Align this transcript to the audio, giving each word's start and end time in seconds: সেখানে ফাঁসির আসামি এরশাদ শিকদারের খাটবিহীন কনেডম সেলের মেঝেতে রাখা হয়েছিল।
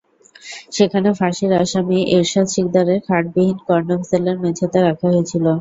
সেখানে 0.75 1.09
ফাঁসির 1.19 1.51
আসামি 1.61 1.97
এরশাদ 2.15 2.47
শিকদারের 2.53 2.99
খাটবিহীন 3.07 3.57
কনেডম 3.67 4.01
সেলের 4.09 4.37
মেঝেতে 4.43 4.79
রাখা 4.81 5.07
হয়েছিল। 5.11 5.45